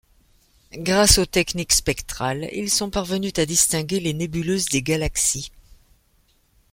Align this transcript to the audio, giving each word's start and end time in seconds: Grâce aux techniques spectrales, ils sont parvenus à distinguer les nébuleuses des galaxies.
Grâce 0.73 1.19
aux 1.19 1.27
techniques 1.27 1.73
spectrales, 1.73 2.49
ils 2.53 2.71
sont 2.71 2.89
parvenus 2.89 3.33
à 3.37 3.45
distinguer 3.45 3.99
les 3.99 4.13
nébuleuses 4.15 4.65
des 4.65 4.81
galaxies. 4.81 5.51